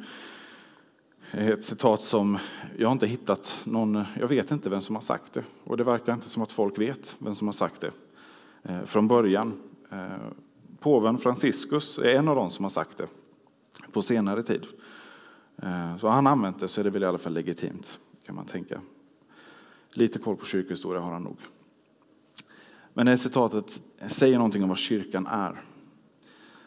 är 1.30 1.52
ett 1.52 1.64
citat 1.64 2.00
som 2.00 2.38
jag 2.76 2.92
inte 2.92 3.06
hittat 3.06 3.60
någon, 3.64 4.04
jag 4.18 4.28
vet 4.28 4.50
inte 4.50 4.70
vem 4.70 4.80
som 4.80 4.94
har 4.94 5.02
sagt 5.02 5.32
det. 5.32 5.44
Och 5.64 5.76
det 5.76 5.84
verkar 5.84 6.14
inte 6.14 6.28
som 6.28 6.42
att 6.42 6.52
folk 6.52 6.78
vet 6.78 7.16
vem 7.18 7.34
som 7.34 7.48
har 7.48 7.52
sagt 7.52 7.80
det 7.80 7.90
eh, 8.62 8.84
från 8.84 9.08
början. 9.08 9.52
Eh, 9.90 10.32
påven 10.80 11.18
Franciscus 11.18 11.98
är 11.98 12.14
en 12.14 12.28
av 12.28 12.36
dem 12.36 12.50
som 12.50 12.64
har 12.64 12.70
sagt 12.70 12.98
det 12.98 13.06
på 13.92 14.02
senare 14.02 14.42
tid. 14.42 14.66
Eh, 15.62 15.96
så 15.96 16.06
har 16.06 16.14
han 16.14 16.26
använt 16.26 16.60
det 16.60 16.68
så 16.68 16.80
är 16.80 16.84
det 16.84 16.90
väl 16.90 17.02
i 17.02 17.06
alla 17.06 17.18
fall 17.18 17.32
legitimt, 17.32 17.98
kan 18.26 18.34
man 18.34 18.46
tänka. 18.46 18.80
Lite 19.92 20.18
koll 20.18 20.36
på 20.36 20.44
kyrkohistoria 20.44 21.00
har 21.00 21.12
han 21.12 21.22
nog. 21.22 21.36
Men 22.94 23.06
det 23.06 23.12
här 23.12 23.16
citatet 23.16 23.82
säger 24.08 24.36
någonting 24.36 24.62
om 24.62 24.68
vad 24.68 24.78
kyrkan 24.78 25.26
är. 25.26 25.60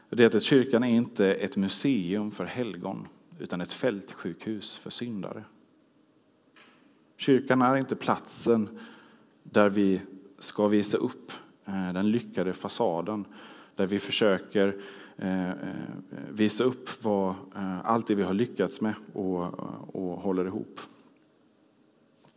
Det 0.09 0.33
är 0.33 0.37
att 0.37 0.43
kyrkan 0.43 0.83
är 0.83 0.95
inte 0.95 1.33
ett 1.33 1.57
museum 1.57 2.31
för 2.31 2.45
helgon, 2.45 3.07
utan 3.39 3.61
ett 3.61 3.73
fältsjukhus 3.73 4.77
för 4.77 4.89
syndare. 4.89 5.43
Kyrkan 7.17 7.61
är 7.61 7.75
inte 7.75 7.95
platsen 7.95 8.79
där 9.43 9.69
vi 9.69 10.01
ska 10.39 10.67
visa 10.67 10.97
upp 10.97 11.31
eh, 11.65 11.93
den 11.93 12.11
lyckade 12.11 12.53
fasaden, 12.53 13.25
där 13.75 13.87
vi 13.87 13.99
försöker 13.99 14.81
Eh, 15.17 15.49
eh, 15.49 15.55
visa 16.29 16.63
upp 16.63 17.03
vad, 17.03 17.29
eh, 17.55 17.85
allt 17.85 18.07
det 18.07 18.15
vi 18.15 18.23
har 18.23 18.33
lyckats 18.33 18.81
med 18.81 18.93
och, 19.13 19.43
och 19.95 20.21
håller 20.21 20.45
ihop. 20.45 20.79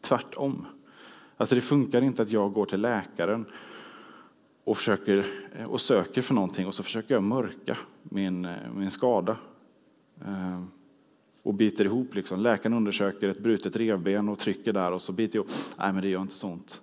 Tvärtom. 0.01 0.67
Alltså 1.37 1.55
det 1.55 1.61
funkar 1.61 2.03
inte 2.03 2.23
att 2.23 2.31
jag 2.31 2.53
går 2.53 2.67
till 2.67 2.81
läkaren 2.81 3.45
och, 4.65 4.77
försöker, 4.77 5.25
och 5.67 5.81
söker 5.81 6.23
för 6.23 6.35
någonting 6.35 6.67
och 6.67 6.75
så 6.75 6.83
försöker 6.83 7.15
jag 7.15 7.23
mörka 7.23 7.77
min, 8.03 8.49
min 8.75 8.91
skada. 8.91 9.37
Och 11.43 11.55
biter 11.55 11.85
ihop. 11.85 12.15
Liksom. 12.15 12.41
Läkaren 12.41 12.75
undersöker 12.75 13.29
ett 13.29 13.39
brutet 13.39 13.77
revben 13.77 14.29
och 14.29 14.39
trycker 14.39 14.73
där 14.73 14.93
och 14.93 15.03
så 15.03 15.13
biter 15.13 15.39
jag 15.39 15.45
ihop. 15.45 15.57
Nej, 15.79 15.93
men 15.93 16.03
det 16.03 16.09
gör 16.09 16.23
inte 16.23 16.35
sånt. 16.35 16.83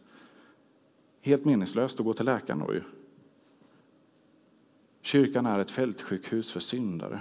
Helt 1.21 1.45
meningslöst 1.45 1.99
att 1.99 2.05
gå 2.05 2.13
till 2.13 2.25
läkaren 2.25 2.59
då 2.59 2.73
ju. 2.73 2.81
Kyrkan 5.05 5.45
är 5.45 5.59
ett 5.59 5.71
fältsjukhus 5.71 6.51
för 6.51 6.59
syndare. 6.59 7.19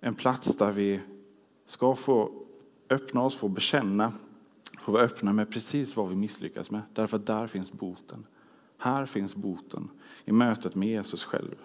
En 0.00 0.14
plats 0.14 0.56
där 0.56 0.72
vi 0.72 1.00
ska 1.66 1.94
få 1.94 2.32
öppna 2.90 3.22
oss, 3.22 3.36
få 3.36 3.48
bekänna, 3.48 4.12
få 4.80 4.92
vara 4.92 5.02
öppna 5.02 5.32
med 5.32 5.50
precis 5.50 5.96
vad 5.96 6.08
vi 6.08 6.16
misslyckas 6.16 6.70
med. 6.70 6.82
Därför 6.92 7.16
att 7.16 7.26
där 7.26 7.46
finns 7.46 7.72
boten. 7.72 8.26
Här 8.78 9.06
finns 9.06 9.36
boten 9.36 9.90
i 10.24 10.32
mötet 10.32 10.74
med 10.74 10.88
Jesus 10.88 11.24
själv. 11.24 11.56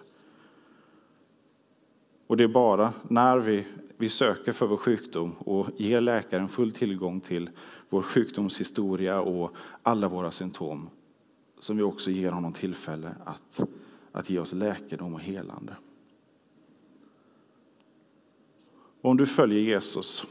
Och 2.26 2.36
det 2.36 2.44
är 2.44 2.48
bara 2.48 2.92
när 3.02 3.38
vi, 3.38 3.66
vi 3.96 4.08
söker 4.08 4.52
för 4.52 4.66
vår 4.66 4.76
sjukdom 4.76 5.32
och 5.32 5.68
ger 5.76 6.00
läkaren 6.00 6.48
full 6.48 6.72
tillgång 6.72 7.20
till 7.20 7.50
vår 7.88 8.02
sjukdomshistoria 8.02 9.20
och 9.20 9.56
alla 9.82 10.08
våra 10.08 10.30
symptom 10.30 10.90
som 11.60 11.76
vi 11.76 11.82
också 11.82 12.10
ger 12.10 12.32
honom 12.32 12.52
tillfälle 12.52 13.14
att, 13.24 13.60
att 14.12 14.30
ge 14.30 14.38
oss 14.38 14.52
läkedom 14.52 15.14
och 15.14 15.20
helande. 15.20 15.76
Och 19.00 19.10
om 19.10 19.16
du 19.16 19.26
följer 19.26 19.60
Jesus, 19.60 20.24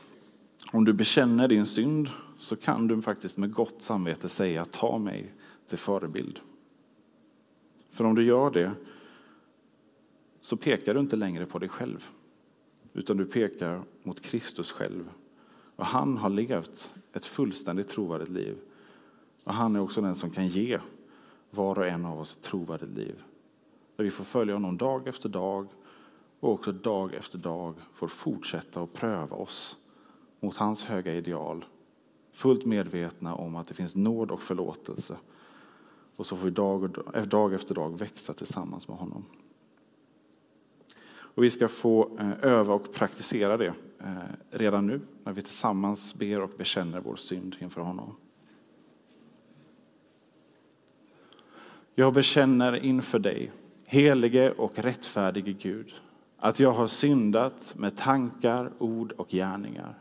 om 0.71 0.85
du 0.85 0.93
bekänner 0.93 1.47
din 1.47 1.65
synd, 1.65 2.09
så 2.39 2.55
kan 2.55 2.87
du 2.87 3.01
faktiskt 3.01 3.37
med 3.37 3.53
gott 3.53 3.81
samvete 3.81 4.29
säga 4.29 4.65
ta 4.65 4.97
mig 4.97 5.33
till 5.67 5.77
förebild. 5.77 6.39
För 7.91 8.05
om 8.05 8.15
du 8.15 8.23
gör 8.23 8.51
det 8.51 8.71
så 10.41 10.57
pekar 10.57 10.93
du 10.93 10.99
inte 10.99 11.15
längre 11.15 11.45
på 11.45 11.59
dig 11.59 11.69
själv, 11.69 12.07
utan 12.93 13.17
du 13.17 13.25
pekar 13.25 13.83
mot 14.03 14.21
Kristus 14.21 14.71
själv. 14.71 15.09
Och 15.75 15.85
han 15.85 16.17
har 16.17 16.29
levt 16.29 16.93
ett 17.13 17.25
fullständigt 17.25 17.89
trovärdigt 17.89 18.29
liv. 18.29 18.57
Och 19.43 19.53
han 19.53 19.75
är 19.75 19.79
också 19.79 20.01
den 20.01 20.15
som 20.15 20.29
kan 20.29 20.47
ge 20.47 20.79
var 21.49 21.79
och 21.79 21.87
en 21.87 22.05
av 22.05 22.19
oss 22.19 22.35
ett 22.35 22.41
trovärdigt 22.41 22.97
liv. 22.97 23.23
Där 23.95 24.03
vi 24.03 24.11
får 24.11 24.23
följa 24.23 24.53
honom 24.55 24.77
dag 24.77 25.07
efter 25.07 25.29
dag 25.29 25.67
och 26.39 26.51
också 26.51 26.71
dag 26.71 27.13
efter 27.13 27.37
dag 27.37 27.75
får 27.93 28.07
fortsätta 28.07 28.81
att 28.81 28.93
pröva 28.93 29.35
oss 29.35 29.77
mot 30.39 30.57
hans 30.57 30.83
höga 30.83 31.13
ideal. 31.13 31.65
Fullt 32.33 32.65
medvetna 32.65 33.35
om 33.35 33.55
att 33.55 33.67
det 33.67 33.73
finns 33.73 33.95
nåd 33.95 34.31
och 34.31 34.41
förlåtelse 34.41 35.17
Och 36.15 36.25
så 36.25 36.37
får 36.37 36.45
vi 36.45 36.51
dag, 36.51 36.83
och, 36.83 37.27
dag 37.27 37.51
eh, 37.51 37.55
efter 37.55 37.75
dag 37.75 37.99
växa 37.99 38.33
tillsammans 38.33 38.87
med 38.87 38.97
honom. 38.97 39.25
Och 41.11 41.43
vi 41.43 41.49
ska 41.49 41.67
få 41.67 42.17
eh, 42.19 42.31
öva 42.41 42.73
och 42.73 42.93
praktisera 42.93 43.57
det 43.57 43.73
eh, 43.99 44.13
redan 44.49 44.87
nu 44.87 45.01
när 45.23 45.33
vi 45.33 45.41
tillsammans 45.41 46.15
ber 46.15 46.43
och 46.43 46.51
bekänner 46.57 46.99
vår 46.99 47.15
synd 47.15 47.55
inför 47.59 47.81
honom. 47.81 48.15
Jag 51.99 52.13
bekänner 52.13 52.85
inför 52.85 53.19
dig, 53.19 53.51
helige 53.87 54.51
och 54.51 54.79
rättfärdige 54.79 55.53
Gud, 55.53 55.93
att 56.37 56.59
jag 56.59 56.71
har 56.71 56.87
syndat 56.87 57.73
med 57.77 57.97
tankar, 57.97 58.71
ord 58.77 59.11
och 59.11 59.29
gärningar. 59.29 59.93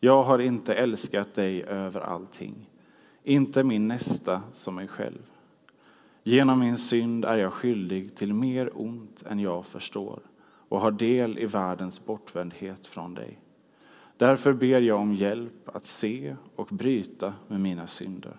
Jag 0.00 0.22
har 0.22 0.38
inte 0.38 0.74
älskat 0.74 1.34
dig 1.34 1.62
över 1.62 2.00
allting, 2.00 2.70
inte 3.22 3.64
min 3.64 3.88
nästa 3.88 4.42
som 4.52 4.74
mig 4.74 4.88
själv. 4.88 5.22
Genom 6.22 6.58
min 6.60 6.78
synd 6.78 7.24
är 7.24 7.36
jag 7.36 7.52
skyldig 7.52 8.14
till 8.14 8.34
mer 8.34 8.70
ont 8.74 9.22
än 9.26 9.38
jag 9.38 9.66
förstår 9.66 10.20
och 10.68 10.80
har 10.80 10.90
del 10.90 11.38
i 11.38 11.46
världens 11.46 12.04
bortvändhet 12.04 12.86
från 12.86 13.14
dig. 13.14 13.38
Därför 14.16 14.52
ber 14.52 14.80
jag 14.80 15.00
om 15.00 15.14
hjälp 15.14 15.68
att 15.76 15.86
se 15.86 16.36
och 16.56 16.68
bryta 16.70 17.34
med 17.48 17.60
mina 17.60 17.86
synder. 17.86 18.36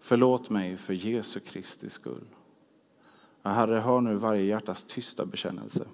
Förlåt 0.00 0.50
mig 0.50 0.76
för 0.76 0.94
Jesu 0.94 1.40
Kristi 1.40 1.90
skull. 1.90 2.26
Herre, 3.42 3.74
hör 3.74 4.00
nu 4.00 4.14
varje 4.14 4.44
hjärtas 4.44 4.84
tysta 4.84 5.26
bekännelse. 5.26 5.86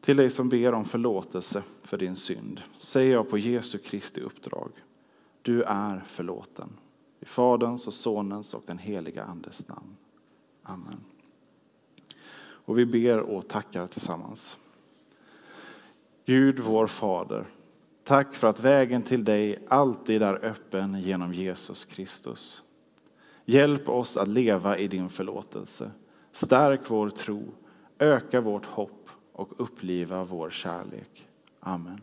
Till 0.00 0.16
dig 0.16 0.30
som 0.30 0.48
ber 0.48 0.72
om 0.72 0.84
förlåtelse 0.84 1.62
för 1.82 1.98
din 1.98 2.16
synd 2.16 2.62
säger 2.78 3.12
jag 3.12 3.30
på 3.30 3.38
Jesu 3.38 3.78
Kristi 3.78 4.20
uppdrag. 4.20 4.70
Du 5.44 5.62
är 5.62 6.04
förlåten. 6.06 6.68
I 7.20 7.24
Faderns 7.24 7.86
och 7.86 7.94
Sonens 7.94 8.54
och 8.54 8.62
den 8.66 8.78
heliga 8.78 9.24
Andes 9.24 9.68
namn. 9.68 9.96
Amen. 10.62 11.04
Och 12.36 12.78
vi 12.78 12.86
ber 12.86 13.18
och 13.18 13.48
tackar 13.48 13.86
tillsammans. 13.86 14.58
Gud 16.24 16.58
vår 16.58 16.86
Fader, 16.86 17.46
tack 18.04 18.34
för 18.34 18.46
att 18.46 18.60
vägen 18.60 19.02
till 19.02 19.24
dig 19.24 19.64
alltid 19.68 20.22
är 20.22 20.44
öppen 20.44 21.00
genom 21.00 21.34
Jesus 21.34 21.84
Kristus. 21.84 22.62
Hjälp 23.44 23.88
oss 23.88 24.16
att 24.16 24.28
leva 24.28 24.78
i 24.78 24.88
din 24.88 25.08
förlåtelse. 25.08 25.90
Stärk 26.32 26.90
vår 26.90 27.10
tro, 27.10 27.42
öka 27.98 28.40
vårt 28.40 28.66
hopp 28.66 29.08
och 29.32 29.52
uppliva 29.56 30.24
vår 30.24 30.50
kärlek. 30.50 31.28
Amen. 31.60 32.00